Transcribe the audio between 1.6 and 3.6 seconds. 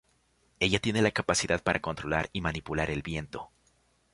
para controlar y manipular el viento.